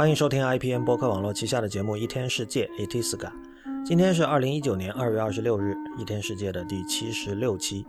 [0.00, 3.30] 欢迎收听 IPN 播客网络旗下的节目《一天世界》（Itiska）。
[3.84, 7.84] 今天是二零一九年二月二十六日，《一天世界》的第七十六期。《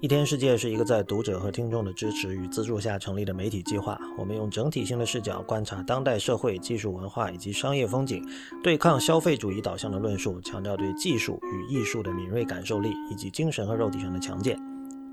[0.00, 4.00] 一天世界》是一个在读者和听众的支持与资助下成立的媒体计划。
[4.16, 8.26] 我们用整体性的视角观察当代社会、技术、文化以及商业风景，
[8.62, 14.58] 对抗消费主义导向的论述，强调对技术与艺术的敏锐感受力以及精神和肉体上的强健。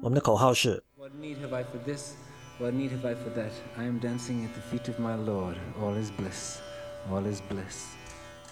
[0.01, 0.81] 我们的口号是。
[0.95, 2.13] What need have I for this?
[2.59, 3.51] What need have I for that?
[3.77, 5.57] I am dancing at the feet of my Lord.
[5.79, 6.57] All is bliss.
[7.07, 7.93] All is bliss.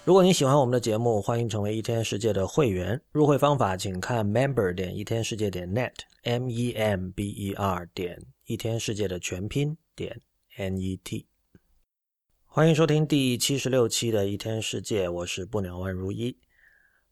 [0.04, 3.02] 如果你喜欢我们的节目，欢迎成为一天世界的会员。
[3.10, 10.20] 入会方法请看 member 点一天世界点 net，m e m b e r 点一天世界的全拼点
[10.56, 11.26] n e t。
[12.44, 16.38] 欢迎收听第七十六期的一天世界，我是不鸟万如一。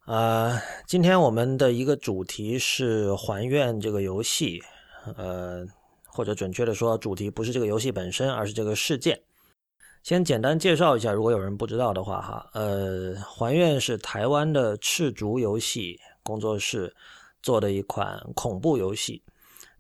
[0.07, 4.63] 呃，今天我们的一个主题是还愿这个游戏，
[5.17, 5.67] 呃。
[6.15, 9.21] 或者准确的说，主题不是这个游戏本身，而是这个事件。
[10.05, 16.95] 先简单介绍一下，如果有人不知道的话，哈，呃，还愿是台湾的赤足游戏工作室
[17.43, 19.21] 做的一款恐怖游戏。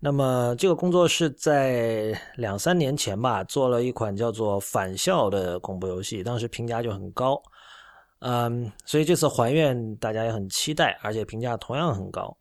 [0.01, 7.41] 那么这个工作室在两三年前吧，做了一款叫做《返校》的恐怖游戏，当时评价就很高。
[8.21, 12.37] 嗯，所以这次还愿大家也很期待，而且评价同样很高。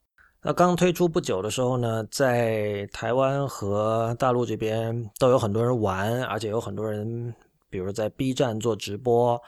[0.46, 7.34] 那刚推出不久的时候呢，在台湾和大陆这边都有很多人玩，而且有很多人，
[7.70, 9.42] 比如在 B 站做直播，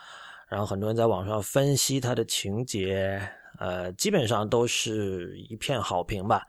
[0.48, 3.22] 然后很多人在网上分析它的情节，
[3.60, 6.48] 呃，基本上都是一片好评吧。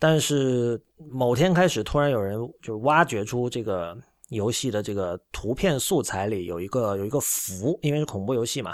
[0.00, 3.96] 但是某天开始，突然有人就挖掘出这个
[4.30, 8.72] 游戏的这个图片素材里有一个有一个符，因为是恐怖游戏嘛。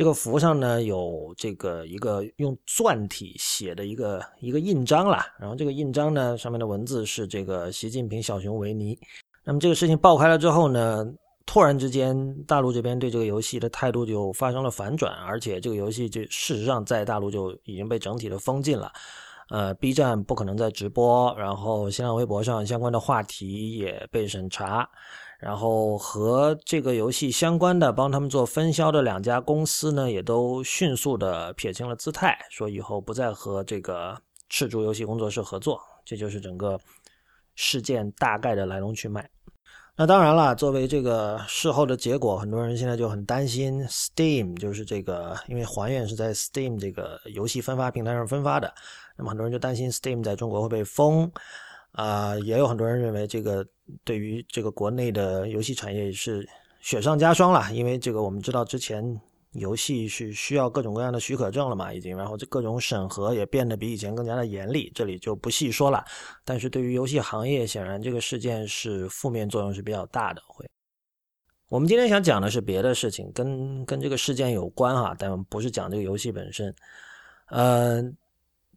[0.00, 8.98] 这个符上呢有这个一个用篆体写的一个一个印章啦，然后这个印章呢上面的文字是这个习近平小熊维尼。
[9.44, 11.04] 那么这个事情爆开了之后呢，
[11.44, 18.90] 突然之间大陆这边对这个游戏的态度就发生了反转，而且这个游戏就事实上在大陆就已经被整体的封禁了。
[19.50, 24.88] 呃，B 站不可能再直播，然后新浪微博上相关的话题也被审查。
[25.40, 34.14] 然后和这个游戏相关的帮他们做分销的两家公司呢，也都迅速的撇清了姿态，说以后不再和这个
[34.50, 35.80] 赤足游戏工作室合作。
[36.04, 36.78] 这就是整个
[37.54, 39.26] 事件大概的来龙去脉。
[39.96, 48.70] 那当然了，作为这个事后的结果，很多人现在就很担心 Steam，就是这个因为还原是在 Steam 这个游戏分发平台上分发的，
[49.16, 51.30] 那么很多人就担心 Steam 在中国会被封。
[51.92, 53.66] 啊，也有很多人认为这个
[54.04, 56.48] 对于这个国内的游戏产业是
[56.80, 59.20] 雪上加霜了，因为这个我们知道之前
[59.52, 66.04] 游戏是需要各种各样的许可证了嘛，已经，然后这各种审核也变得比以前更加的严厉，这里就不细说了。
[66.44, 70.40] 但是对于游戏行业，显然这个事件是负面作用是比较大的。
[70.46, 70.68] 会，
[71.68, 76.74] 我们今天想讲的是别的事情，跟跟这个事件有关哈，但不是讲这个游戏本身，
[77.48, 78.16] 嗯。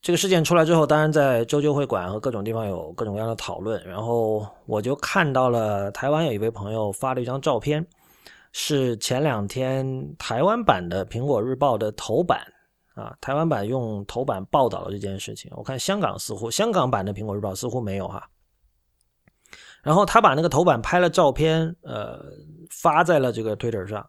[0.03, 3.81] 这个事件出来之后，当然在周究会馆和各种地方有各种各样的讨论。
[3.85, 7.87] 然后我就看到了台湾有一位朋友发了一张照片，
[8.51, 12.41] 是前两天台湾版的《苹果日报》的头版
[12.95, 15.49] 啊，台湾版用头版报道了这件事情。
[15.55, 18.27] 我看香港似乎香港版的《苹果日报》似乎没有哈。
[19.81, 22.19] 然后他把那个头版拍了照片，呃，
[22.69, 24.05] 发在了这个 Twitter 上，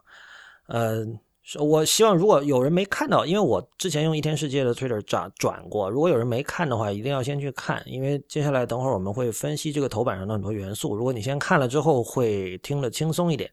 [0.66, 1.16] 嗯。
[1.58, 10.96] 我希望如果有人没看到，因为我之前用一天世界的 Twitter 转转过，如果有人没看的话，一定要先去看，因为接下来等会儿我们会分析这个头版上的很多元素。
[10.96, 13.50] 如果你先看了之后，会听得轻松一点。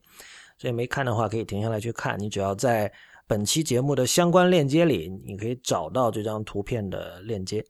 [0.57, 2.17] 所以没看的话，可以停下来去看。
[2.17, 2.89] 你只要在
[3.27, 7.61] 本期节目的相关链接里，你可以找到这张图片的链接。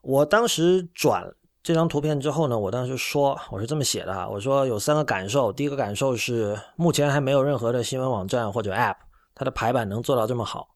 [0.00, 1.30] 我当时转
[1.62, 8.96] 这张图片之后呢，我当时说我是这么写的哈，我说有三个感受，第一个感受是目前还没有任何的新闻网站或者 App。
[9.38, 10.74] 它的排版能做到这么好。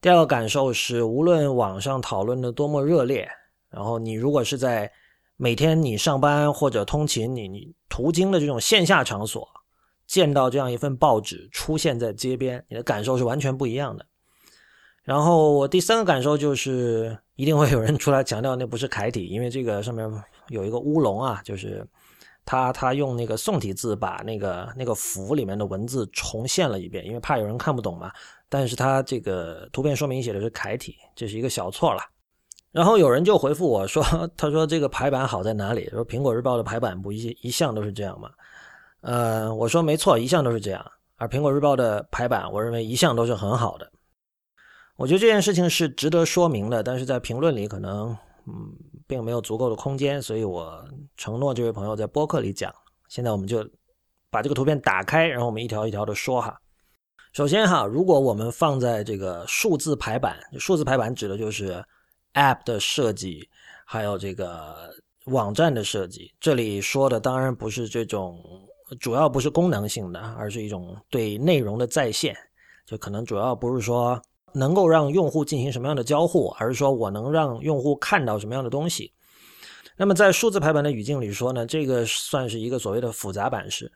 [0.00, 3.28] 第二个感受是，无论网上讨论的多么热烈，
[3.68, 4.90] 然后你如果是在
[5.36, 9.46] 每天你上班或者通勤，你你途经的这种线下场所，
[10.06, 14.06] 见到这样一份报纸出现在街边，你的感受是完全不一样的。
[15.04, 20.10] 然后我第三个感受就是，一定会有人出来强调那不是楷体，因为这个上面
[20.48, 21.86] 有一个乌龙啊，就是。
[22.44, 28.10] 他他用那个宋体字把那个那个符里面的文字重现了一遍，因为怕有人看不懂嘛。
[28.48, 32.02] 但是他这个图片说明写的是楷体，这是一个小错了。
[32.70, 34.02] 然后有人就回复我说
[34.36, 35.88] ：“他说这个排版好在哪里？
[35.90, 38.30] 说苹果日报的排版不一一向都是这样吗？”
[39.02, 40.84] 呃，我说没错，一向都是这样。
[41.16, 43.90] 而苹果日报的排版，我认为一向都是很好的。
[44.96, 48.16] 我觉得这件事情是值得说明的，但是在评论里可能
[48.46, 48.72] 嗯。
[49.04, 50.82] 并没有足够的空间，所以我
[51.18, 52.72] 承诺这位朋友在播客里讲。
[53.08, 53.68] 现在我们就
[54.30, 56.58] 把这个图片打开，然后我们一条一条的说哈。
[57.34, 61.84] 首先哈，如果我们放在这个数字排版，数字排版指的就是
[62.32, 63.46] App 的设计，
[63.84, 64.94] 还有这个
[65.26, 66.32] 网站的设计。
[66.40, 68.40] 这里说的当然不是这种，
[68.98, 72.34] 主要不是功能性的，而是一种对内容的再现。
[72.86, 74.18] 就可能主要不是说
[74.52, 79.12] 能够让用户进行什么样的交互，而是说我能让用户看到什么样的东西。
[79.96, 83.90] 那么在数字排版的语境里说呢，这个算是一个所谓的复杂版式。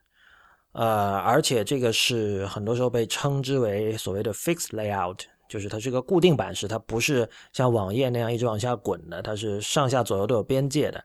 [0.73, 11.03] 呃，而且这个是很多时候被称之为所谓的 fixed layout，就是它是个固定版式，它不是像网页那样一直往下滚的，它是上下左右都有边界的，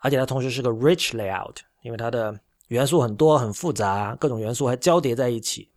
[0.00, 5.70] 而且它同时是个 rich layout，因为它的元素很多很复杂，各种元素还交叠在一起。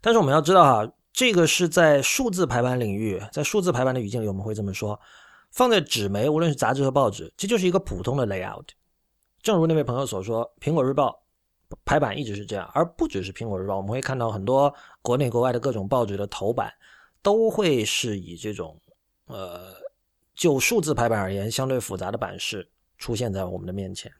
[0.00, 5.00] 但是我们要知道哈，这个是在数字排版领域，在数字排版的语境里我们会这么说，
[5.50, 8.66] 放在纸媒，无论是杂志和报纸，这就是一个普通的 layout。
[9.40, 11.22] 正如那位朋友所说，苹果日报。
[11.84, 14.72] 排版一直是这样，而不只是苹果日报，我们会看到很多
[15.02, 16.72] 国内国外的各种报纸的头版
[17.22, 18.80] 都会是以这种
[19.26, 19.74] 呃
[20.36, 24.12] 就数字排版而言相对复杂的版式出现在我们的面前。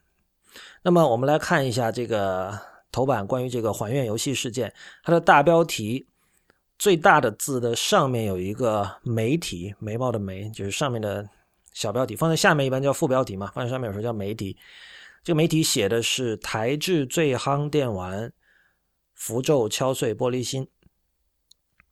[0.81, 2.59] 那么我们来看一下这个
[2.91, 6.05] 头版关于这个还原游戏事件，它的大标题
[6.77, 11.27] 最大的字的上面有一个媒体，眉毛的眉就是上面的
[11.73, 14.57] 小标题，放在下面一般叫副标题嘛，放在上面有时候叫媒体。
[15.23, 18.31] 这个媒体写的是台制最夯电玩，
[19.15, 20.67] 符咒敲碎玻璃心。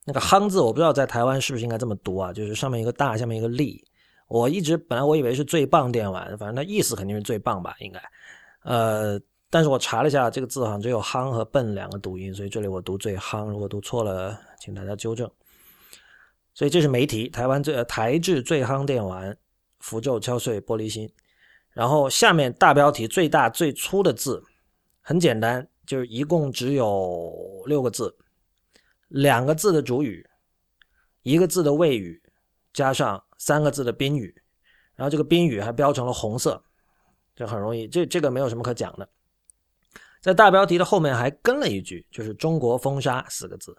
[0.04, 2.32] 那个“夯”字我不知道在台湾是不是应该这么读啊？
[2.32, 3.84] 就是上面一个大，下面一个力。
[4.28, 8.00] 我一直本来我以为是最棒电玩，反正它意思肯定是最棒吧，应该。
[8.62, 13.48] 呃，但是我查了一下，这个字好像只有“夯”和“笨”两个读音，所以这里我读最夯。
[13.48, 15.30] 如果读错了，请大家纠正。
[16.54, 19.36] 所以这是媒体，台湾最台制最夯电玩，
[19.80, 21.10] 符咒敲碎玻璃心。
[21.72, 24.42] 然后下面大标题最大最粗的字，
[25.02, 28.16] 很简单，就是一共只有六个字，
[29.08, 30.26] 两个字的主语，
[31.22, 32.22] 一个字的谓语，
[32.72, 34.34] 加上三个字的宾语，
[34.94, 36.64] 然后这个宾语还标成了红色，
[37.34, 39.06] 这很容易，这这个没有什么可讲的。
[40.22, 43.76] 在大标题的后面还跟了一句，就是“中国封杀”四个字，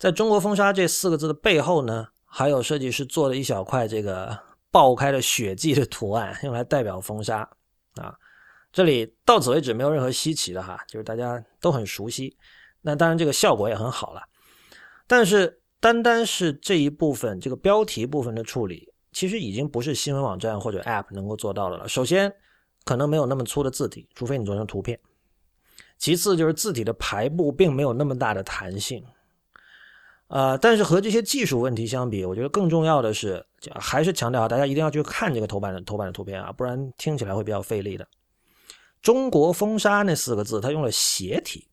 [0.00, 4.36] 在中国封杀这四个字的背后呢，还有设计师做了一小块这个。
[4.72, 7.38] 爆开的血迹的图案， 用来代表封杀
[7.96, 8.16] 啊！
[8.70, 12.36] 这里到此为止没有任何稀奇的哈，就是大家都很熟悉。
[12.80, 14.22] 那当然这个效果也很好了，
[15.08, 21.88] 但是单单是这一部分这个标题部分的处理，其实已经不是新闻网站或者 App 能够做到的了。
[21.88, 22.32] 首先，
[22.84, 24.96] 可能没有那么粗的字体，除非你做成图片；
[25.98, 29.04] 其次，就是字体的排布并没有那么大的弹性。
[30.30, 33.44] 呃，但是和这些技术问题相比，我觉得更重要的是，
[33.80, 38.06] 还是强调大家一定要去看这个头版的头版的图片啊，不然听起来会比较费力的。
[39.02, 41.66] 中国封杀那四个字，它用了斜体，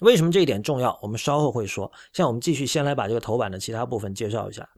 [0.00, 0.98] 为什么这一点重要？
[1.00, 1.92] 我们稍后会说。
[2.12, 4.68] 像我们继续先来把这个头版的其他部分介绍一下。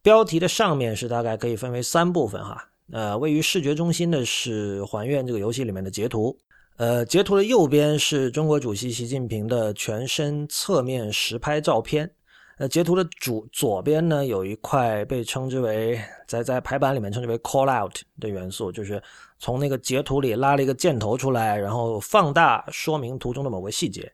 [0.00, 6.38] 标题的上面是大概可以分为三部分哈，呃，位于视觉中心的是还原这个游戏里面的截图。
[6.78, 12.08] 呃，截图的右边是中国主席习近平的全身侧面实拍照片。
[12.56, 19.02] 呃，截图的主左边呢，有一块被称之为在在排版里面称之为 call out 的元素，就是
[19.40, 24.12] 从那个截图里拉了一个箭头出来，然后放大说明图中的某个细节。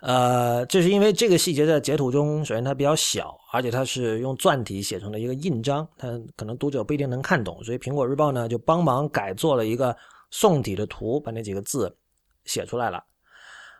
[0.00, 9.96] 呃，这是因为这个细节在截图中，首先它比较小，而且它是用篆体写成的一个印章，它可能读者不一定能看懂，所以苹果日报呢就帮忙改做了一个。
[10.36, 11.96] 宋体的图把那几个字
[12.44, 13.04] 写出来了，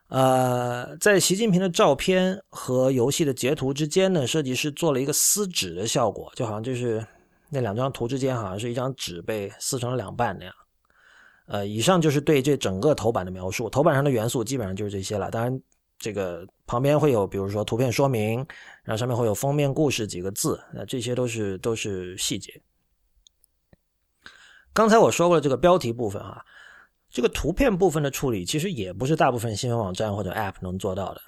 [0.06, 7.04] 呃，在习近平的照片和游戏的截图之间呢，设计师做了一个撕纸的效果，就好像就是
[7.50, 10.54] 那两张图之间好像是一张纸被撕成了两半那样。
[11.46, 15.32] 呃，以上就是对这整个头版的描述，头版上的元素基本上就是这些了。
[15.32, 15.61] 当然，
[15.99, 18.37] 这个旁边会有，比如说图片说明，
[18.84, 22.62] 然后上面会有封面故事几个字，那这些都是都是细节。
[24.74, 26.44] 刚才我说过了这个标题部分啊，
[27.08, 31.20] 这个图片部分的处理其实也不是大部分新闻网站或者 App 能做到的。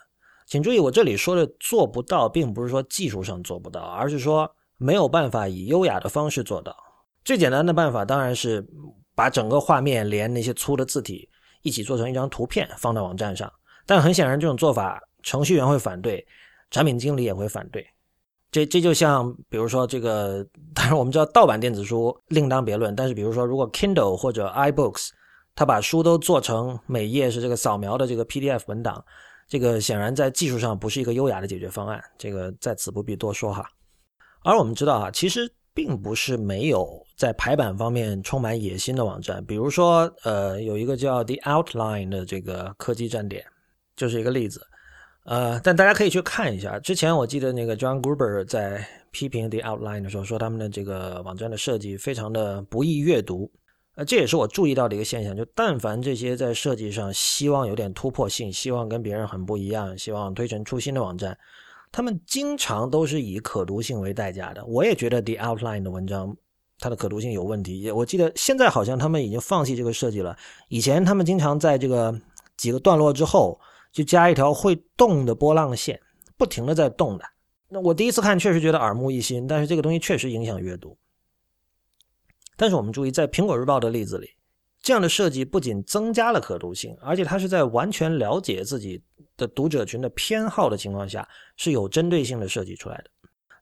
[0.46, 6.76] 请注意，我这里说的做不到，并不是说技术上做不到，而是说没有办法以优雅的方式做到。
[7.24, 8.66] 最简单的办法当然是
[9.14, 11.28] 把整个画面连那些粗的字体
[11.62, 13.52] 一起做成一张图片放到网站上，
[13.86, 16.26] 但很显然这种做法程序员会反对，
[16.70, 17.86] 产品经理也会反对。
[18.50, 22.94] 这这就像，比如说这个，当然我们知道盗版电子书另当别论。
[22.96, 25.08] 但是比如说，如果 Kindle 或者 iBooks，
[25.54, 29.04] 它把书都做成每页是这个扫描的这个 PDF 文档，
[29.48, 32.02] 这个显然在技术上不是一个优雅的解决方案。
[32.16, 33.68] 这个在此不必多说哈。
[34.42, 39.44] 而我们知道啊，其实并不是没有在排版方面充满野心的网站。
[39.44, 43.44] 比如说，呃，有一个叫 The Outline 的这个科技站点，
[43.96, 44.64] 就是一个例子。
[45.26, 46.78] 呃，但大家可以去看一下。
[46.78, 53.50] 之前我记得那个 John Gruber 在批评 The Outline 的时候，说他们的这个网站的设计非常的不易阅读。
[53.96, 61.36] 呃，这也是我注意到的一个现象，就但凡这些在设计上希望有点突破性，希望跟别人很不一样，希望推陈出新的网站，
[61.90, 64.64] 他们经常都是以可读性为代价的。
[64.66, 66.36] 我也觉得 The Outline 的文章
[66.78, 67.90] 它的可读性有问题。
[67.90, 70.36] 我记得现在好像他们已经放弃这个设计了。
[70.68, 72.14] 以前他们经常在这个
[72.56, 73.58] 几个段落之后。
[73.96, 75.98] 就加一条会动的波浪线，
[76.36, 77.24] 不停的在动的。
[77.66, 80.94] 那我第一次看确实觉得耳目一新，但是这个东西确实影响阅读。
[82.58, 84.28] 但是我们注意，在苹果日报的例子里，
[84.82, 89.02] 这样的设计不仅增加了可读性，而且它是在完全了解自己
[89.34, 91.26] 的读者群的偏好的情况下，
[91.56, 93.04] 是有针对性的设计出来的。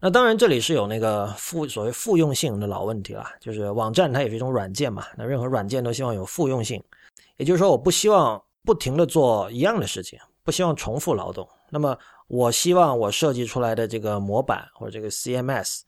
[0.01, 6.83] 那当然，这里是有那个复所谓复用性的老问题了，就是网站它也是一种软件嘛，那任何软件都希望有复用性，
[7.37, 8.43] 也就是说，我不希望。
[8.65, 11.47] 不停的做一样的事情，不希望重复劳动。
[11.71, 11.97] 那么，
[12.29, 15.81] 我希望我设计出来的这个模板或者这个 CMS，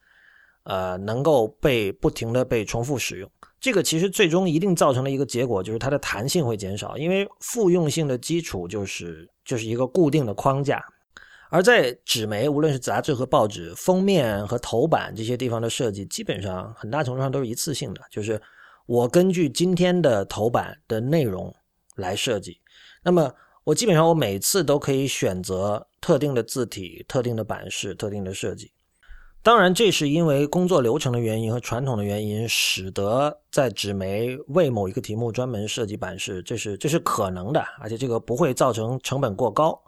[0.63, 3.29] 呃，能够被不停的被重复使用。
[3.59, 10.83] 这个其实最终一定造成了一个结果，就是它的弹性会减少，因为复用性的基础就是就是一个固定的框架。
[11.49, 18.39] 而在纸媒，无论是杂志和报纸封面和头版这些地方的设计，基本上很大程度上都是一次性的，就是
[18.85, 21.55] 我根据今天的头版的内容
[21.95, 22.59] 来设计。
[23.07, 23.33] 那么，
[23.63, 28.69] 我基本上我每次都可以选择特定的字体、特定的版式、特定的设计。
[29.41, 39.81] 当然，这是因为工作流程的原因和传统的原因，使得在纸媒为某一个题目专门设计版式，这是这是可能的，而且这个不会造成成本过高。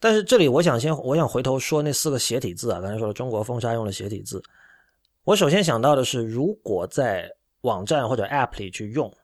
[0.00, 4.42] 但是这里我想先，我想回头说那四个斜体字啊，刚才说了中国风沙用的斜体字，
[5.22, 9.14] 我首先想到的是，如果在网站或者 App 里去用，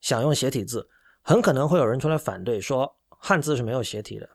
[0.00, 0.88] 想用斜体字。
[1.22, 4.28] 很可能会有人出来反对，说汉字是没有斜体的。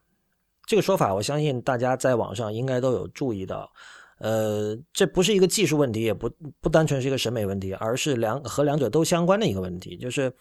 [0.65, 3.71] 这个说法，我相信大家在网上应该都有注意到。
[4.19, 9.97] 呃，这不是一个技术问题，也不不单纯是一个审美问题，而是两和两者都相关的一个问题。
[9.97, 10.31] 就是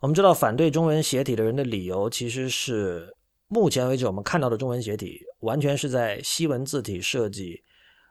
[0.00, 3.14] 我们知道，反对中文斜体的人的理由，其实是
[3.46, 7.62] 目前为止我们看到的中文斜体，完全是在西文字体设计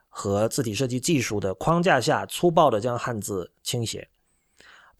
[0.08, 4.08] 和字体设计技术的框架下，粗暴的将汉字倾斜。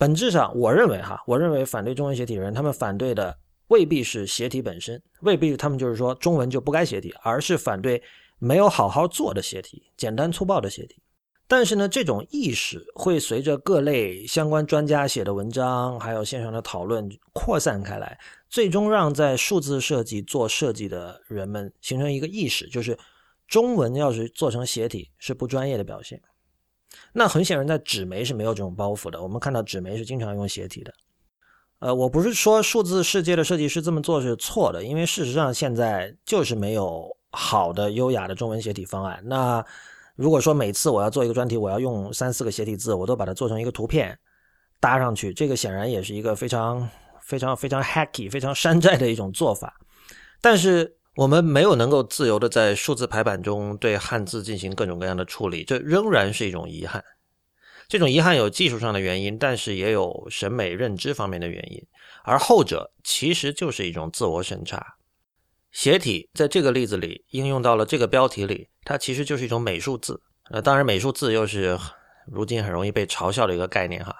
[0.02, 8.02] 本质上，我认为哈，我认为反对中文斜体的人，他们反对的未必是斜体本身，未必他们就是说中文就不该斜体，而是反对
[8.40, 11.00] 没有好好做的斜体，简单粗暴的斜体。
[11.46, 18.18] 但是呢，这种意识会随着各类相关专家写的文章，还有线上的讨论扩散开来，
[18.48, 22.98] 最终让在数字设计做设计的人们形成一个意识，就是
[23.46, 26.20] 中文要是做成斜体是不专业的表现。
[27.12, 29.22] 那很显然，在纸媒是没有这种包袱的。
[29.22, 30.92] 我们看到纸媒是经常用斜体的。
[31.78, 39.20] 呃，我不是说数字世界的设计师这么做是错的，因为事实上现在就是没有好的优雅的中文斜体方案。
[39.24, 39.64] 那
[40.14, 44.18] 如果说每次我要做一个专题，我要用三四个斜体字，我都把它做成一个图片
[44.80, 46.88] 搭上去，这个显然也是一个非常
[47.20, 49.74] 非常非常 hacky、非常山寨的一种做法。
[50.40, 50.96] 但是。
[51.14, 57.04] 我们没有能够自由的在数字排版中对汉字进行各种各样的处理，这仍然是一种遗憾。
[57.86, 61.86] 这种遗憾有技术上的原因，但是也有审美认知方面的原因，
[62.24, 64.96] 而后者其实就是一种自我审查。
[65.70, 70.22] 斜体在这个例子里应用到了这个标题里，它其实就是一种美术字。
[70.50, 71.78] 呃，当然，美术字又是
[72.26, 74.16] 如今很容易被嘲笑的一个概念哈。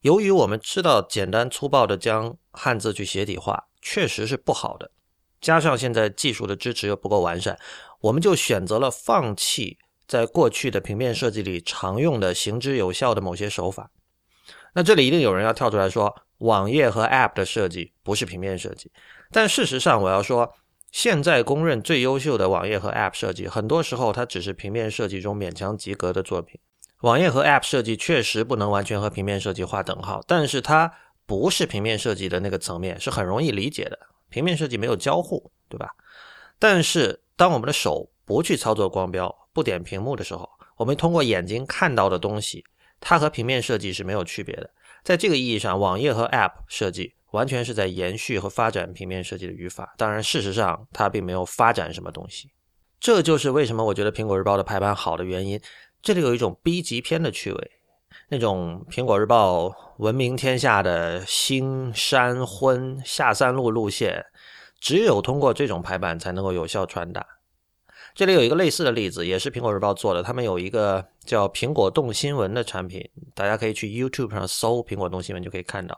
[0.00, 4.90] 由于我们知道简单粗暴的将汉字去斜体化，确实是不好的。
[5.40, 7.58] 加上现在技术的支持又不够完善，
[8.00, 13.90] 我们就选择了放弃在过去的平面设计里常用的行之有效的某些手法。
[14.74, 18.90] 那这里一定有人要跳出来说，网页和 App 的设计不是平面设计。
[19.32, 20.52] 但事实上，我要说，
[20.92, 26.60] 现在公认最优秀的网页和 App 设计，很多时候它只是平面设计中勉强及格的作品。
[27.00, 30.92] 网页和 App 设计确实不能完全和平面设计划等号，但是它
[31.26, 33.98] 不是平面设计的那个层面，是很容易理解的。
[34.28, 35.94] 平面设计没有交互，对吧？
[36.58, 42.64] 但是当我们的手不去操作光标、不点屏幕的时候，我们通过眼睛看到的东西，
[43.00, 44.70] 它和平面设计是没有区别的。
[45.02, 49.94] 在这个意义上，网页和 App 设计完全是在延续和发展平面设计的语法。
[49.96, 52.50] 当然，事实上它并没有发展什么东西。
[52.98, 55.60] 这就是为什么我觉得苹果日报的排版好的原因。
[56.02, 57.70] 这里有一种 B 级片的趣味。
[58.28, 64.24] 那种苹果日报闻名天下的新山昏下三路路线，
[64.80, 67.24] 只有通过这种排版才能够有效传达。
[68.16, 70.24] 这里有一个类似的例子，也是苹果日报做的。
[70.24, 75.96] 他们有一个叫“苹果动新闻”的产品，大家可以去 YouTube 上搜“苹果动新闻”就可以看到。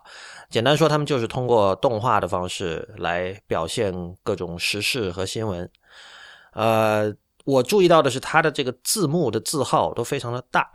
[0.51, 5.71] 简单说，他们就是通过动画的方式来表现各种时事和新闻。
[6.53, 10.69] 呃，我注意到的是，它的这个字幕的字号都非常的大。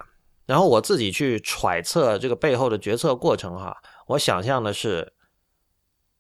[0.46, 3.76] 然后我自己去揣测这个背后的决策过程哈，
[4.08, 5.14] 我想象的是，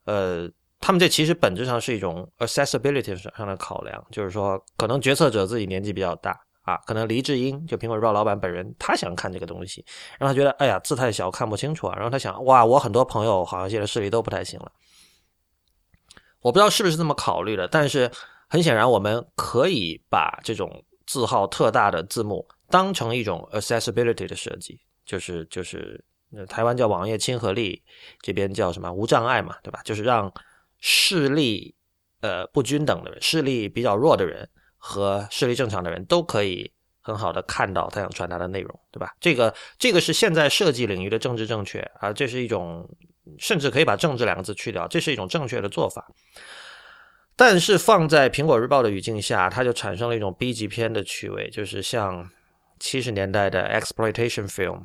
[0.05, 0.49] 呃。
[0.85, 9.85] 他们这其实本质上是一种 accessibility 上的考量，就是说，可能决策者自己年纪比较大啊，可能黎智英就苹果日报老板本人，他想看这个东西，
[10.19, 14.69] 然后他觉得，哎呀，字太小看不清楚啊，然后他想，哇，我很多朋友好像现在视力都不太行了，
[16.41, 18.11] 我不知道是不是这么考虑的，但是
[18.49, 26.03] 很显然，我们可以把这种字号特大的字幕当成一种 accessibility 的设计，就是就是
[26.47, 27.81] 台湾叫网页亲和力，
[28.21, 29.81] 这边叫什么无障碍嘛，对吧？
[29.83, 30.33] 就是让
[30.79, 31.75] 视力
[32.21, 39.13] 呃不均等的人，视力比较弱的人和视力正常的人都可以很好的看到他想传达的内容，对吧？
[39.19, 42.89] 这个这个是现在设计领域的政治正确啊，这是一种
[43.37, 46.05] 甚至可以把“政治”两个字去掉，这是一种正确的做法。
[47.35, 52.29] 但是放在苹果日报的语境下，它就产生了一种 B 级片的趣味，就是像
[52.83, 54.81] 七十年代的 exploitation film。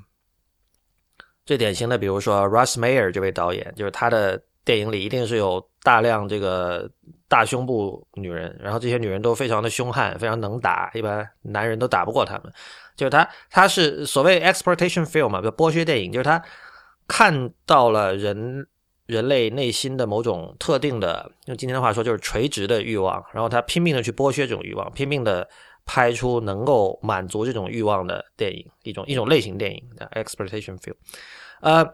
[1.44, 4.40] 最典型的，比如说 Russ Meyer 这位导演，就是他的。
[4.64, 6.86] 电影里一定是有大量这个
[7.26, 12.52] 大胸部女人，然后这些女人都非常的凶悍，非常能打，一般男人都打不过她们。
[12.94, 16.44] 就是他，他是所谓 exploitation film 嘛，就剥削电影，就是他
[17.06, 18.66] 看到了人
[19.06, 25.48] 人类内心的某种特定的，用今天的话说就是垂直的欲望，然后他拼命的去剥削这种欲望，拼命的
[25.88, 30.94] 拍出能够满足这种欲望的电影，一种一种类型电影的 exploitation film，
[31.62, 31.84] 呃。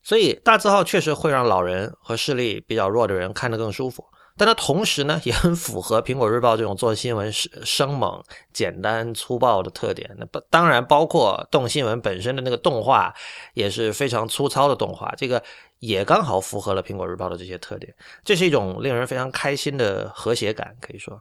[0.00, 4.02] 所以大字号确实会让老人和视力比较弱的人看得更舒服，
[4.38, 10.08] 但它同时呢也很符合苹果日报这种做新闻生生猛、简单粗暴的特点。
[10.16, 13.12] 那不当然包括动新闻本身的那个动画
[13.52, 15.42] 也是非常粗糙的动画，这个
[15.80, 17.94] 也刚好符合了苹果日报的这些特点。
[18.24, 21.20] 这是一种令人非常开心的和谐感，可以说。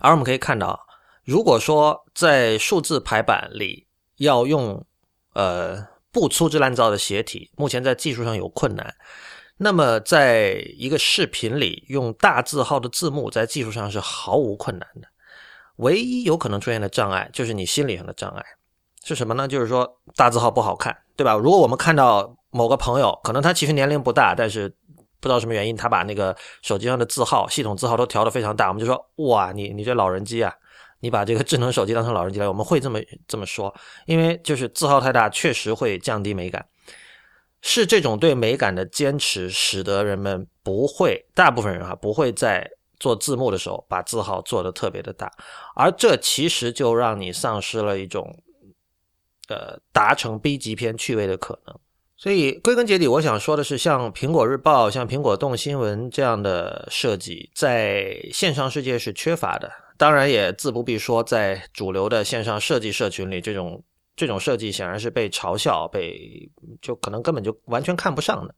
[0.00, 0.78] 而我们可以看到，
[1.24, 3.86] 如果说在数字排版里
[4.16, 4.84] 要用
[5.34, 5.86] 呃。
[6.12, 8.94] 不粗制滥造的斜体，目前在技术上有困难。
[9.58, 15.06] 那么，在一个视频里用大字号的字幕，在技术上是毫无困难的。
[15.76, 18.42] 唯一有可能出现的障碍，就是你心理上的障碍
[19.04, 19.46] 是什么呢？
[19.46, 21.34] 就是说大字号不好看，对吧？
[21.34, 24.74] 如果我们看到某个朋友，可能他其实年龄不大，但是
[25.26, 30.54] 不知道什么原因，他把那个手机上的字号、系统字号都调得非常大，我们就说哇，你你这老人机啊！
[31.00, 33.74] 你把这个智能手机当成老人机来，我们会这么这么说，
[34.06, 36.64] 因为就是字号太大，确实会降低美感。
[37.60, 45.28] 是这种对美感的坚持，使得人们不会，大部分人啊不会在做字幕的时候把字号做的特别的大，
[45.74, 48.44] 而这其实就让你丧失了一种，
[49.48, 51.76] 呃，达成 B 级片趣味的可能。
[52.18, 59.70] 所以归根结底，我想说的是，像苹果日报、像苹果动新闻这样的设计，在线上世界是缺乏的。
[59.98, 63.82] 当然也自不必说，在主流的线上设计社群里，这种
[64.14, 66.50] 这种设计显然是被嘲笑，被
[66.80, 68.54] 就可能根本就完全看不上的。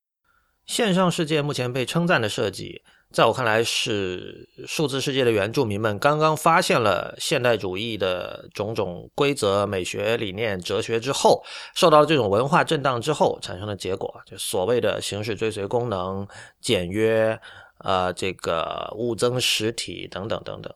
[0.68, 11.42] 线上世界目前被称赞的设计，在我看来是数字世界的原住民们刚刚发现了现代主义的种种规则、美学理念、哲学之后，
[11.74, 16.28] 受到了这种文化震荡之后产生的结果，就所谓的形式追随功能、
[16.60, 17.40] 简约，
[17.78, 20.70] 呃，这个物增实体等等等等。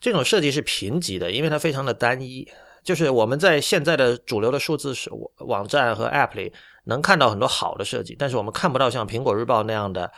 [0.00, 2.48] 这种设计是贫瘠的，因为它非常的单一。
[2.82, 6.52] 就是我们在现在的主流的数字网网站和 App 里
[6.84, 10.12] 能看到很多好的设计，但是我们看不到像苹果日报那样的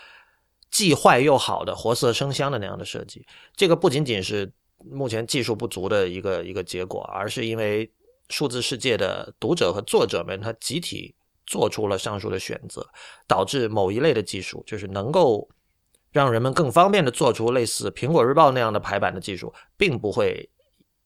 [0.70, 3.26] 既坏又好的活色生香的那样的设计。
[3.54, 4.52] 这个不仅仅是
[4.84, 7.90] 目前技术不足的一个一个结果，而是因为
[8.28, 11.14] 数字世界的读者和作者们他集体
[11.46, 12.86] 做出了上述的选择，
[13.26, 15.48] 导致某一类的技术就是能够。
[16.12, 20.48] 让人们更方便的做出类似苹果日报那样的排版的技术，并不会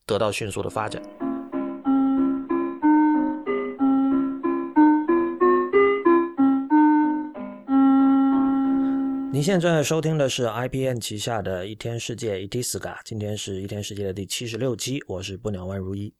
[0.07, 1.30] 得到迅速的发展。
[9.41, 16.13] 您现在正在收听的是 IPN 旗下的一天世界 Itiska，今天是一天世界的第七十六期，我是不鸟万如一。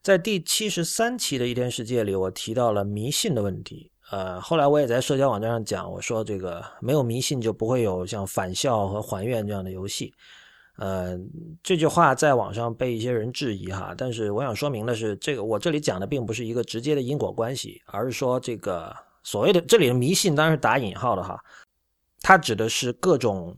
[0.00, 3.92] 在第七十三期的一天世界里，我提到了迷信的问题。
[4.10, 10.14] 呃，后来我也在社交网站上讲，我说这个没有迷信就不会有像返校和还愿这样的游戏。
[10.78, 11.14] 呃，
[11.62, 21.38] 这句话在网上被一些人质疑哈，但是我想说明的是，这个我这里讲的并不是一个直接的因果关系，而是说这个所谓的这里的迷信当然是打引号的哈，
[22.20, 23.56] 它指的是各种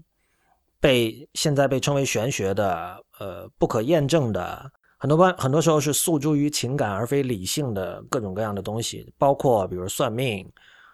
[0.81, 10.51] 被现在被称为玄学的，呃，不可验证的，很多般很多时候是诉诸于情感而非理性的各种各样的东西，包括比如算命、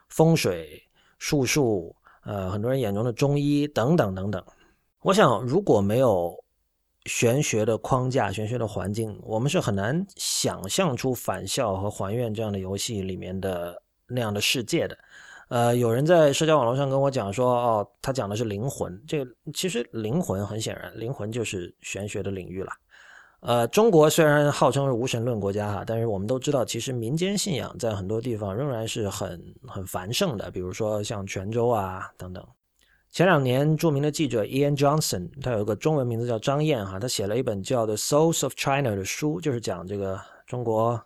[0.09, 0.83] 风水、
[1.19, 4.45] 术数，呃，很多人眼中的中医等等等等。
[5.01, 6.37] 我想，如果没有
[7.07, 14.99] 玄学的框架、玄学的环境，我们是很难想象出返校和还愿这样的游戏里面的那样的世界的。
[15.49, 19.03] 呃，有人在社交网络上跟我讲说，哦，他讲的是灵魂。
[19.07, 22.71] 这个其实灵魂很显然，灵魂就是玄学的领域了。
[23.41, 30.51] 呃，中国虽然号称是无神论国家哈，但是我们都知道，其实民间信仰在很多地方仍然是很很繁盛的。
[30.51, 32.45] 比如说像泉州啊等等。
[33.11, 41.01] 前两年著名的记者 Ian Johnson，他有个中文名字叫张燕哈，他写了一本叫《The Souls of China》的书，就是讲这个中国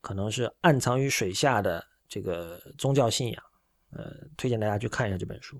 [0.00, 3.42] 可能是暗藏于水下的这个宗教信仰。
[3.90, 5.58] 呃，推荐大家去看一下这本书。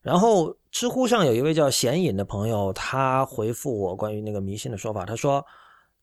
[0.00, 5.44] 然后，知乎上有一位叫显隐的朋友，他回复我关于那个迷信的说法，他说：“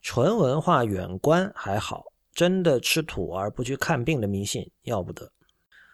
[0.02, 5.32] 纯文化远观还好，真的吃土而不去看病的迷信要不得。”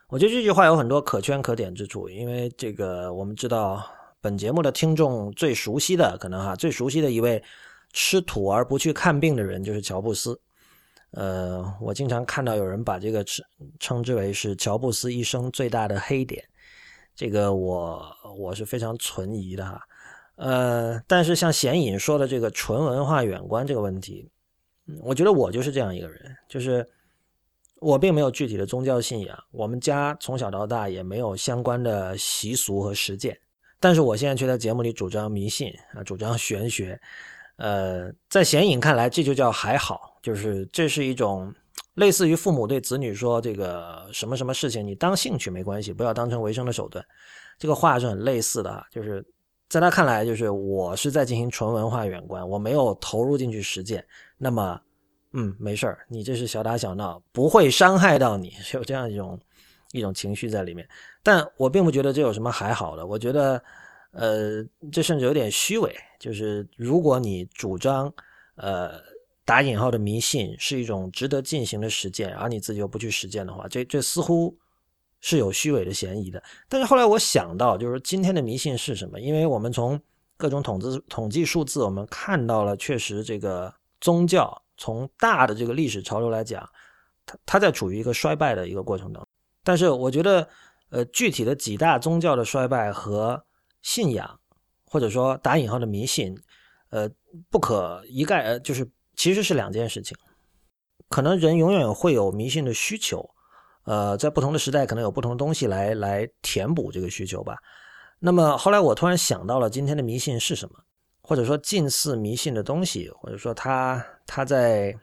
[0.10, 3.86] 我觉得这句话有很多可圈可点之处，因为这个我们知道，
[4.20, 7.42] 本节目的听众最熟悉的，可能哈最熟悉的一位
[7.94, 10.38] 吃土而不去看病的人就是乔布斯。
[11.18, 13.44] 呃，我经常看到有人把这个称
[13.80, 16.44] 称之为是乔布斯一生最大的黑点，
[17.16, 18.06] 这个我
[18.38, 19.82] 我是非常存疑的哈。
[20.36, 24.30] 呃，但是像显影说的这个纯文化远观这个问题，
[25.02, 26.88] 我觉得我就是这样一个人，就是
[27.80, 33.36] 我并没有具体的宗教信仰，我们家从小到大也没有相关的习俗和实践，
[33.80, 37.02] 但是我现在却在节目里主张迷信啊，主张玄学。
[37.56, 40.07] 呃，在显影看来，这就叫还好。
[40.22, 41.54] 就是这是一种
[41.96, 47.04] 类似于父母对子女说这个什么什么事情，你当兴趣没关系，不要当成为生的手段。
[47.58, 49.26] 这个话是很类似的，就是
[49.68, 54.06] 在他看来，就是我是在进行纯文化远观，我没有投入进去实践。
[54.38, 54.80] 那么，
[55.34, 59.40] 嗯，没事儿，你这是小打小闹，不会伤害到你， 有这样一种
[59.92, 60.88] 一种情绪在里面。
[61.24, 63.64] 但我并不觉得这有什么还好的，我觉得，
[64.12, 65.96] 呃，这甚至有点虚伪。
[66.20, 68.14] 就是如果你主张，
[68.56, 69.02] 呃。
[69.48, 74.54] 打引号的迷信是一种值得进行的实践，而你自己又不去实践的话，这这似乎
[75.22, 76.44] 是有虚伪的嫌疑的。
[76.68, 79.18] 但是后来我想到，就是今天的迷信是什么？
[79.22, 79.98] 因为我们从
[80.36, 86.70] 各种统计统计数字，我们看到了，确实这个宗教从大的这个历史潮流来讲，
[87.26, 89.28] 它它在处于一个衰败的一个过程当中。
[89.64, 90.46] 但是我觉得，
[90.90, 93.42] 呃，具体的几大宗教的衰败和
[93.82, 94.38] 信仰，
[94.84, 96.38] 或者说打引号的迷信，
[96.90, 97.10] 呃，
[97.50, 98.86] 不可一概，呃，就是。
[99.18, 100.16] 其实是两件事情，
[101.10, 103.28] 可能人永远会有迷信的需求，
[103.84, 107.58] 呃，在不同的时代可能有不同的东西来来填补这个需求吧。
[108.20, 110.80] 那么后来我突然想到了今天的迷信是什么，
[111.22, 114.96] 或者说近似迷信的东西，或者说它它在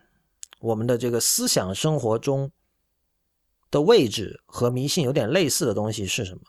[0.60, 2.48] 我们的这个思想生活中
[3.72, 6.40] 的位置和迷信有点类似的东西是什么？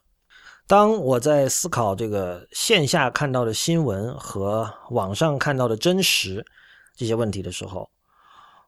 [0.68, 6.46] 当我在思考这个线下看到的新闻和网上看到的真实。
[6.96, 7.90] 这些问题的时候，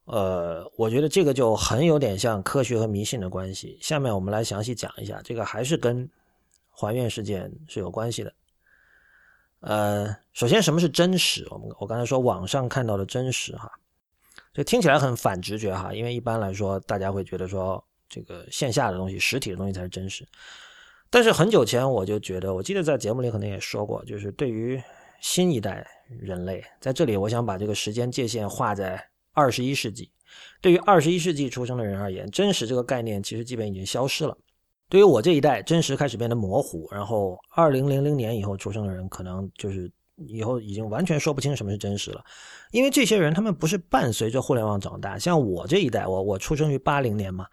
[0.06, 3.78] 呃，我觉得这个就很有点像科学和迷信的关系。
[3.82, 6.10] 下面我们来详细讲一下，这个还是跟
[6.70, 8.34] 还愿事件是有关系的。
[9.62, 11.48] 呃，首先什么是真实？
[11.50, 13.72] 我们我刚才说网上看到的真实哈，
[14.54, 20.28] 这听起来很反直觉哈，因为一般来说大家会觉得说这个线下的东西、实体的东西才是真实。
[21.10, 24.82] 但是很久前我就觉得，我记得在节目里可能也说过，就是对于
[25.22, 25.86] 新一代。
[26.22, 30.10] 人类在这里，我想把这个时间界限画在二十一世纪。
[30.62, 34.34] 对于二十一世纪出生的人而言，真实这个概念其实基本已经消失了。
[34.88, 36.88] 对于我这一代，真实开始变得模糊。
[36.92, 42.24] 然后，二零零零年以后出生的人，可能就是以后已经完全说不清什么是真实了。
[42.72, 47.46] 因为这些人他们不是伴随着互联网长大，像我这一代，我我出生于八零年嘛，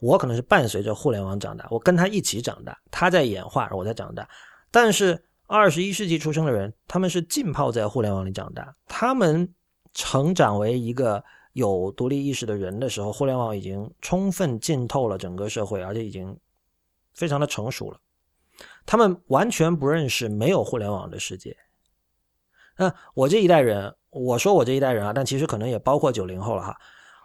[0.00, 4.28] 我可能是伴随着互联网长大，我跟他一起长大，他在演化，我在长大，
[4.70, 5.18] 但是。
[5.52, 8.74] 二十一世纪出生的人，他们是浸泡在互联网里长大。
[8.86, 9.46] 他们
[9.92, 16.34] 成长为一个有独立意识的人的时候，互联网已经充分浸透了整个社会，而且已经
[17.12, 18.00] 非常的成熟了。
[18.86, 21.54] 他们完全不认识没有互联网的世界。
[22.78, 26.74] 那我这一代人，我说我这一代人啊，但其实可能也包括九零后了哈。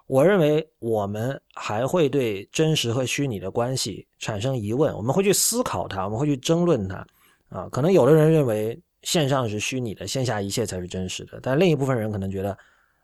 [0.06, 7.08] 我认为我们还会对真实和虚拟的关系产生疑问，我们会去思考它，我们会去争论它。
[7.50, 11.40] 啊，可能有的人认为线上是虚拟的，线下一切才是真实的。
[11.42, 12.58] 但另一部分人可能觉得，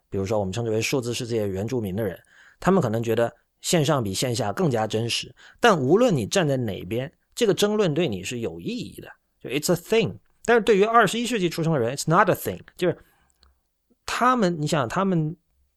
[0.10, 2.20] 比如说我们称之为数字世界原住民的人，
[2.60, 5.34] 他们可能觉得线上比线下更加真实。
[5.60, 9.08] 但无论你站在哪边，这个争论对你是有意义的。
[9.40, 12.98] 就 it's a thing，但是对于二十一世纪出生的人，it's not a thing，就是
[14.06, 15.36] 他们，你想他们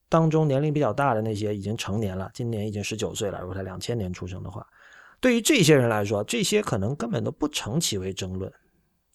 [0.09, 4.67] 当中年龄比较大的那些已经成年了，今年已经十九岁了，如果他两千年出生的话，
[5.21, 8.53] 对于这些人来说，这些可能根本都不成其为争论，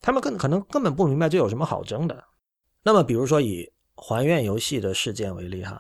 [0.01, 2.23] 他们更可能根本不明白这有什么好争的。
[2.83, 5.79] 那么，比如说以还愿游戏的事件为例哈，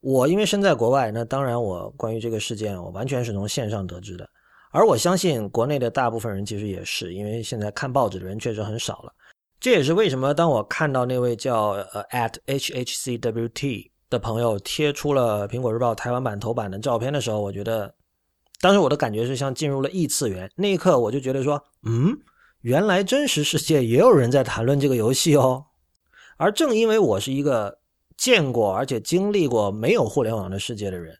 [0.00, 4.28] 我因为身在国外，那当然我关于这个事件，我完全是从线上得知的。
[4.70, 9.12] 而我相信国内的大部分人其实也是，因为现在看报纸的人确实很少了。
[9.60, 17.94] 这也是为什么当我看到那位叫呃 at hhcwt 的朋友贴出了苹果日报台湾版头版的照片的时候，我觉得
[18.62, 20.50] 当时我的感觉是像进入了异次元。
[20.56, 22.16] 那一刻我就觉得说，嗯，
[22.60, 25.66] 原来真实世界也有人在谈论这个游戏哦。
[26.36, 27.80] 而正因为我是一个
[28.16, 31.18] 见过而且经历过没有互联网的世界的人，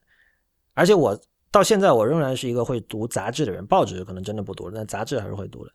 [0.72, 1.20] 而且我。
[1.50, 5.70] 到现在，我仍然是一个会读杂志的人，报纸可能真的不读了，但杂志还是会读的。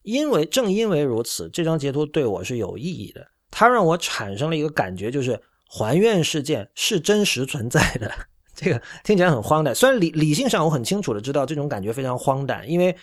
[0.00, 3.28] 因为正因为如此，这张截图对我是有意义的。
[3.50, 8.10] 它让我产生了一个感觉，就是还愿事件是真实存在的。
[8.60, 12.94] 这个听起来很荒诞，虽然理理性上我很清楚的知道这种感觉非常荒诞，因为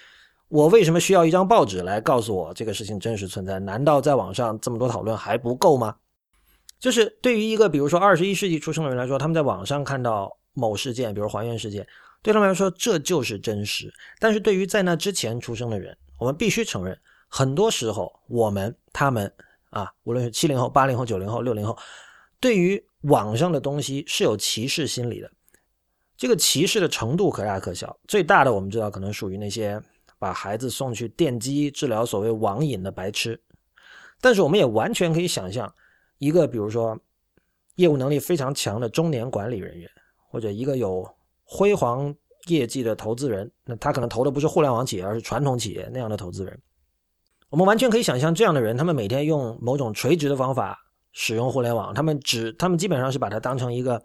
[0.50, 3.58] 我为什么需要一张报纸来告诉我这个事情真实存在？
[3.60, 5.96] 难道在网上这么多讨论还不够吗？
[6.80, 11.86] 就是对于一个比如说二十一世纪出生的人来说，他们在网上看到某事件，比如还原事件。
[12.22, 13.92] 对他们来说，这就是真实。
[14.20, 19.32] 但是对于在那之前出生的人，我们必须承认，很多时候我们、他们
[19.70, 21.78] 啊，无论是七零后、八零后、九零后、六零后，
[22.40, 25.32] 对于网上的东西是有歧视心理的。
[26.18, 27.96] 这个歧视的程度可大可小。
[28.08, 29.82] 最大的，我们知道可能属于那些
[30.18, 33.40] 把孩子送去电击治疗所谓网瘾的白痴。
[34.20, 35.72] 但是我们也完全可以想象，
[36.18, 37.00] 一个比如说
[37.76, 39.88] 业务能力非常强的中年管理人员，
[40.30, 41.08] 或者一个有
[41.44, 42.14] 辉煌
[42.48, 46.60] 业绩的投资人，那他可能投的不是互联网企业，而是传统企业那样的投资人。
[47.50, 50.80] 我们完全可以想象，这样的人，他们每天用某种垂直的方法
[51.12, 54.04] 使用互联网，他们只，他们基本上是把它当成一个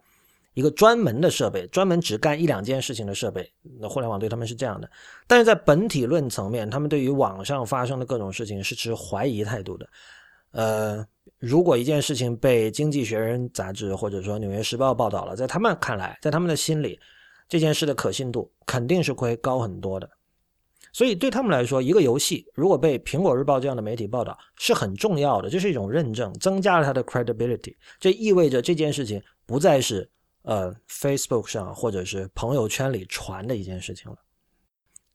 [0.54, 3.50] 一个专门的设备，专门只干一两件事情的设备。
[3.80, 4.90] 那互联网对他们是这样的，
[5.26, 9.88] 但是在本体论层面，他们对于网上发生的各种事情是持怀疑态度的。
[10.52, 11.06] 呃，
[11.38, 16.98] 如果一件事情被《经济学人》杂志或者说《纽约时报》报道了，在他们看来，在他们的心里。
[17.48, 20.08] 这件事的可信度肯定是会高很多的，
[20.90, 27.76] 所以对他们来说，一个游戏如果被苹果日报这样的媒体报道是很重要的，这是一种认证，增加了它的 credibility。
[28.00, 30.08] 这意味着这件事情不再是
[30.42, 34.16] 呃 Facebook 上或者是朋友圈里传的一件事情了。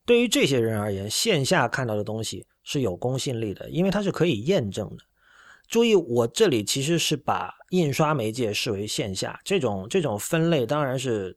[0.06, 5.04] 对于这些人而言，线下看到的东西是有公信力的，因为它是可以验证的。
[5.68, 11.36] 注意，我这里其实是把印刷媒介视为线下，这种这种分类当然是。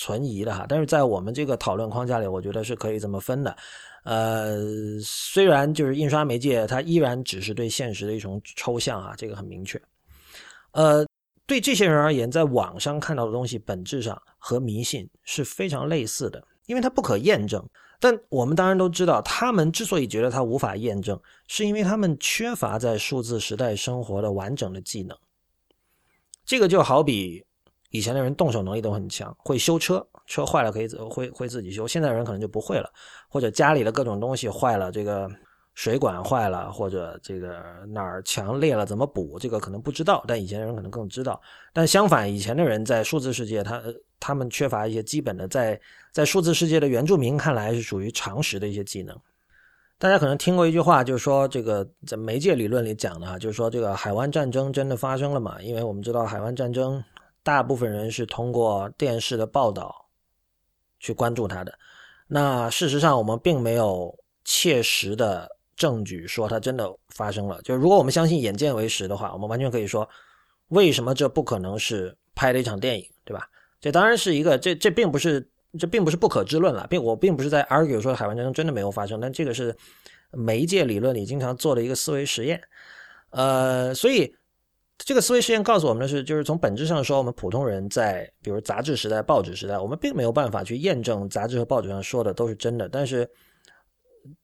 [0.00, 3.56] 存疑的哈，但是在我们这个讨论框架里，我觉得是可以这么分的。
[4.04, 4.56] 呃，
[5.02, 9.76] 虽然就是印刷媒介，它依然只是对现实的一种抽象啊，这个很明确。
[10.70, 11.04] 呃，
[11.48, 17.66] 对这些人而言，在网上看到的东西本质上和迷信是非常类似的，因为它不可验证。
[17.98, 25.16] 但我们当然都知道，他们之所以觉得它无法验证，是因为他们缺乏在数字时代生活的完整的技能。
[26.44, 27.44] 这个就好比。
[27.90, 31.88] 以前的人动手能力都很强，会修车，车坏了可以会会自己修。
[31.88, 32.92] 现在的人可能就不会了，
[33.30, 35.26] 或者家里的各种东西坏了，这个
[35.78, 41.40] 水管坏了，或者这个哪儿墙裂了怎么补，这个可能不知道，但以前的人可能更知道。
[41.72, 43.80] 但相反，以前的人在数字世界，他
[44.18, 49.16] 他们缺乏一些基本的，在在数字世界的原住民看来是属于常识的一些技能。
[49.98, 55.62] 大家可能听过一句话，就是说这个在媒介理论里讲的啊，就是说这个海湾战争真的发生了嘛？
[55.62, 57.00] 因为我们知道海湾战争。
[57.44, 59.94] 大部分人是通过电视的报道
[60.98, 61.72] 去关注它的。
[62.26, 64.14] 那事实上，我们并没有
[64.44, 67.58] 切实的证据说它真的发生了。
[67.62, 70.06] 就是如果我们相信眼见为实的话，我们完全可以说，
[70.68, 73.48] 为什么这不可能是拍的一场电影，对吧？
[73.80, 79.74] 这当然是一个，这这并不是，这并不是不可知论了，并我并不是在 argue 说海湾战争真的没有发生，但这个是
[80.32, 82.60] 媒介理论里经常做的一个思维实验。
[83.30, 84.34] 呃，所以。
[85.04, 92.88] 这个思维实验告诉我们的是，就是从本质上说，我们普通人在比如杂志时代、报纸时代，我们并没有办法去验证杂志和报纸上说的都是真的。
[92.88, 93.26] 但是，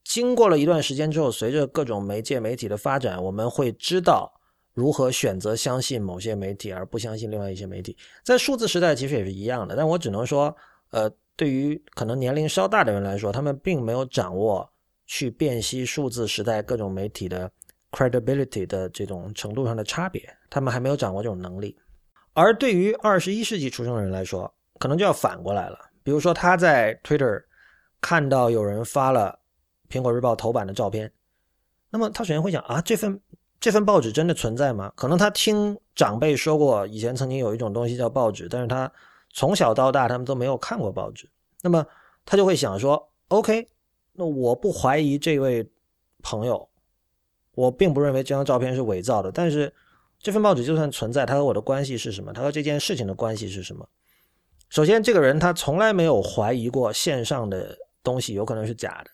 [0.05, 4.33] 经过了一段时间之后，随着各种媒介媒体的发展，我们会知道
[4.73, 7.97] 如何选择相信某些媒体，而不相信另外一些媒体。
[8.23, 10.55] 在数字时代其实也是一样的，但我只能说，
[10.91, 14.69] 呃，对于可能年龄稍大的人来说，他们并没有掌握
[15.07, 17.51] 去辨析数字时代各种媒体的。
[17.97, 20.21] credibility 的这种程度上的差别，
[20.51, 21.79] 他们还没有掌握这种能力。
[22.33, 25.79] 而对于二十一世纪出生的人来说，可能就要反过来了。
[26.03, 27.41] 比如说，他在 Twitter
[28.01, 29.39] 看到有人发了
[29.95, 31.13] 《苹果日报》头版的照片，
[31.91, 33.21] 那么他首先会想啊，这份
[33.61, 34.93] 这份报纸真的存在吗？
[34.97, 38.91] 可能他听长辈说过，以前曾经有一种东西叫报纸，但是他
[39.33, 41.31] 从小到大他们都没有看过报纸。
[41.63, 41.87] 那么
[42.27, 43.69] 他就会想说，OK，
[44.15, 45.65] 那我不怀疑这位
[46.23, 46.69] 朋友，
[47.55, 49.73] 我并不认为这张照片是伪造的，但是
[50.19, 52.33] 这份报纸就算存在，它和我的关系是什么？
[52.33, 53.89] 它和这件事情的关系是什么？
[54.71, 59.11] 首先，这个人他从来没有怀疑过线上的东西有可能是假的。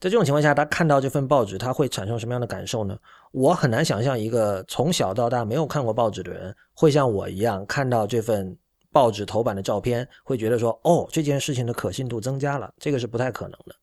[0.00, 2.96] 在这种情况下，他看到这份报纸，他会产生什么样的感受呢？
[3.32, 8.56] 我很难想象一个从小到大没有看过报纸的人，会像我一样看到这份
[8.92, 13.74] 报纸头版的照片，会觉得说：“哦，这件事情的可信度增加了。”这个是不太可能的。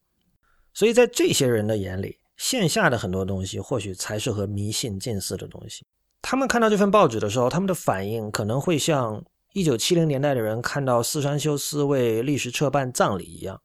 [0.73, 5.86] 所以在这些人的眼里，线下的很多东西或许才是和迷信近似的东西。
[6.21, 13.62] 他们看到这份报纸的时候，他们的反应可能会像一九七零年代的人看到四川修斯为历史彻办葬礼一样。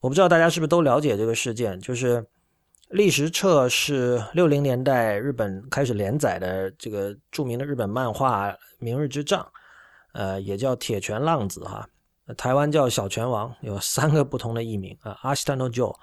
[0.00, 2.24] 我不知道大家是不是都了解这个事件，就是
[2.88, 9.42] 历史册是六零年代日本开始连载的这个著名的日本漫画《明日之丈》，
[10.12, 11.86] 呃，也叫铁拳浪子哈，
[12.36, 15.18] 台湾叫小拳王，有三个不同的译名啊。
[15.22, 15.94] 阿西 n o Joe，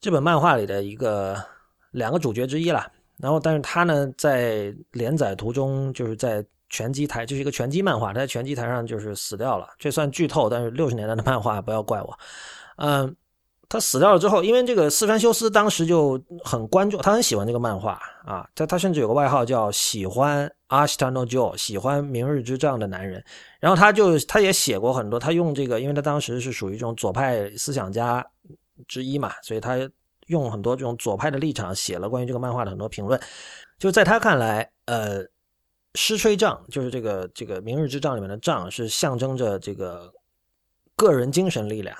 [0.00, 1.36] 这本漫画里的一个
[1.90, 2.88] 两个主角之一啦。
[3.16, 9.68] 然后，但是他呢，在连载途中就是在拳击台，就是一个拳击漫画，他在拳击台上就是死掉了。
[9.76, 12.16] 这算剧透，但是六十年代的漫画不要怪我。
[12.78, 13.14] 嗯，
[13.68, 23.22] 他死掉了之后，因为这个四川修斯当时就很关注，他很喜欢这个漫画啊，他他甚至有个外号叫喜欢阿西塔诺就喜欢明日之丈的男人。
[23.60, 28.24] 然后他就他也写过很多，他用这个，因为他当时是属于这种左派思想家
[28.86, 29.76] 之一嘛，所以他
[30.28, 33.20] 用很多这种左派的立场写了关于这个漫画的很多评论。
[33.78, 35.24] 就在他看来，呃，
[35.94, 40.12] 狮吹杖就是这个这个明日之杖里面的杖，是象征着这个
[40.94, 41.96] 个人精神力量。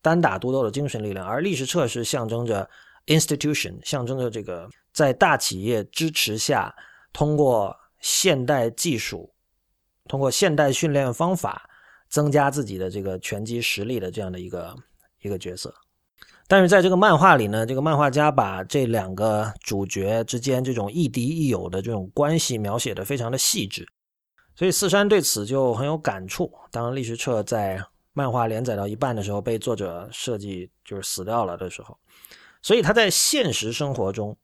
[0.00, 2.68] 单打独斗的精神力量，而历史册是象征着
[3.06, 6.72] institution，象征着这个在大企业支持下，
[7.12, 9.32] 通过现代技术，
[10.06, 11.68] 通过现代训练方法，
[12.08, 14.74] 增加自己的这个拳击实力的这样的一个
[15.20, 15.74] 一个角色。
[16.46, 23.86] 但是在这个漫画里呢，这个漫画家把这两个主角之间这种亦敌亦友的这种关系描写的非常的细致，
[24.54, 26.52] 所以四山对此就很有感触。
[26.70, 27.84] 当历史册在。
[28.18, 31.96] 漫画连载到一半的时候，被作者设计就是死掉了的时候，
[32.60, 34.36] 所以他在现实生活中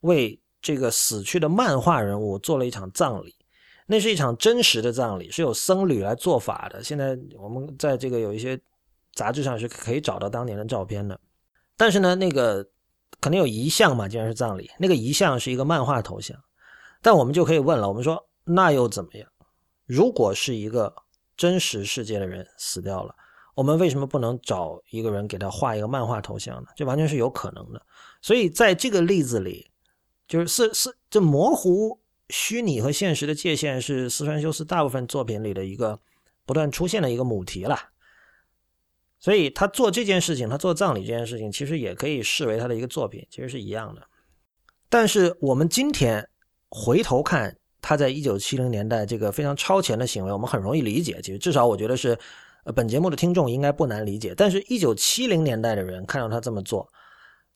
[0.00, 3.36] 为这个死去的漫画人物做了一场葬礼。
[3.86, 6.82] 那是一场真实的葬礼，是有僧侣来做法的。
[6.82, 8.60] 现在我们在这个有一些
[9.14, 11.18] 杂志上是可以找到当年的照片的。
[11.76, 12.66] 但是呢，那个
[13.20, 16.36] 肯定有遗像嘛，既然是葬礼，那个遗像是一个漫画头像。
[17.02, 19.28] 但我们就可以问了，我们说那又怎么样？
[19.86, 20.94] 如果是一个
[21.36, 23.14] 真实世界的人死掉了。
[23.54, 26.68] 我们为什么不能找一个人给他画一个漫画头像呢？
[26.76, 27.82] 这完全是有可能的。
[28.22, 29.70] 所以在这个例子里，
[30.28, 35.98] 就是是是这模糊虚拟和现实的界限，是四川修斯大部分作品里的一个
[36.46, 37.78] 不断出现的一个母题了。
[39.18, 44.02] 所以他做这件事情，他做葬礼这件事情，其实也可以视为他的一个作品，其实是一样的。
[44.88, 46.26] 但是我们今天
[46.70, 51.20] 回头看他在一九七零年代这个非常超前的行为，我们很容易理解。
[51.20, 52.16] 其实至少我觉得是。
[52.64, 56.86] 呃，本节目的听众应该不难理解，但是，一九七零年代的人看到他这么做，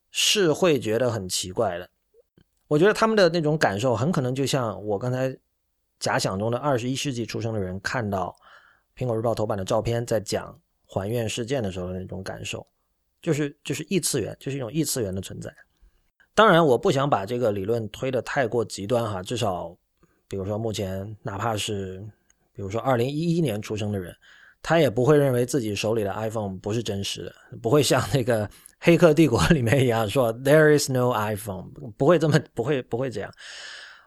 [0.09, 1.87] 是会觉得很奇怪的。
[2.67, 5.37] 我觉得他们的那种感受，很可能就像我刚才
[5.99, 8.35] 假想中的二十一世纪出生的人看到
[8.99, 12.65] 《苹果日报》头版的照片，在讲还愿事件的时候的那种感受，
[13.21, 15.53] 就是就是异次元，就是一种异次元的存在。
[16.33, 19.77] 当然，我不想把这个理论推得太过极端哈，至少，
[20.27, 22.03] 比如说目前哪怕是
[22.53, 24.11] 比如说二零一一年出生的人。
[24.67, 28.47] 他也不会认为自己手里的 iPhone 不是真实的，不会像那个
[28.79, 33.31] 《黑客帝国》里面一样说 “There is no iPhone”，不会这么不会不会这样。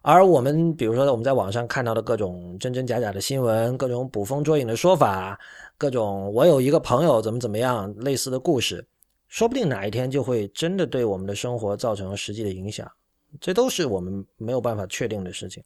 [0.02, 5.38] 而我们比如说我们在网上看到的各种真真假假的新闻，各种捕风捉影的说法，
[5.76, 8.84] 各种我有一个朋友怎么怎么样类似的故事，
[9.28, 12.90] 说不定哪一天就会真的对我们的生活造成实际的影响，
[13.40, 15.62] 这都是我们没有办法确定的事情。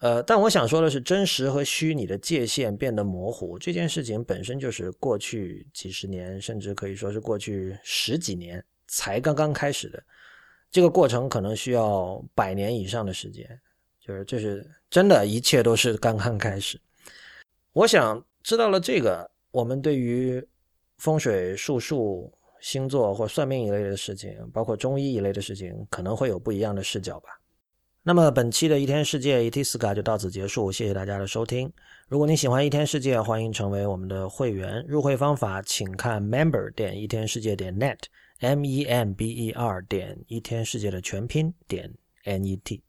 [0.00, 10.02] 呃，但我想说的是，真实和虚拟的界限变得模糊，这件事情本身就是过去几十年，甚至可以说是过去十几年才刚刚开始的。
[10.70, 13.48] 这个过程可能需要百年以上的时间，
[13.98, 16.78] 就是这是真的，一切都是刚刚开始。
[17.72, 20.46] 我想知道了这个，我们对于
[20.98, 22.30] 风水术数、
[22.60, 27.30] 星座或算命一类的事情，包括中医一类的事情，可能会有不一样的视角吧。
[28.08, 31.68] 那么本期的一天世界 ET 斯卡就到此结束，谢谢大家的收听。
[32.06, 34.84] 如果你喜欢一天世界，欢迎成为我们的会员。
[34.86, 37.98] 入会方法请看 member 点一天世界点 net
[38.38, 41.92] m e m b e r 点一天世界的全拼点
[42.22, 42.80] n e t。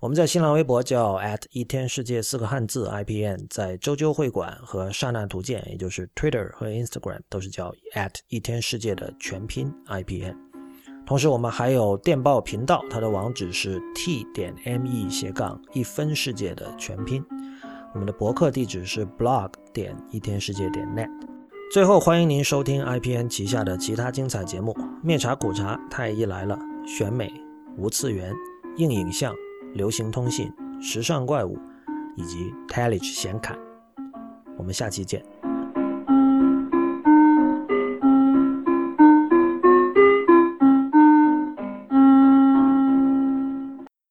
[0.00, 10.49] 我们在新浪微博叫 at 一天世界四个汉字 i p n，在周究会馆和刹那图鉴，也就是 Twitter 和 Instagram 都是叫 at 一天世界的全拼 i p n。
[11.10, 17.20] 同时，我们还有电报频道，它的网址是 t 点 m e 斜杠一分世界的全拼。
[17.92, 21.10] 我们的博客地址是 blog 点一天世界点 net。
[21.72, 26.56] 最后，欢迎您收听 IPN 旗下的其他精彩节目：灭茶苦茶、太医来了、
[26.86, 27.28] 选美、
[27.76, 28.32] 无次元、
[28.76, 29.34] 硬影像、
[29.74, 30.48] 流行通信、
[30.80, 31.58] 时尚怪物，
[32.16, 33.58] 以及 t e l l i g e 显侃。
[34.56, 35.39] 我们下期见。